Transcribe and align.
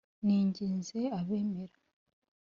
Ninginze 0.25 0.99
abemera 1.19 1.77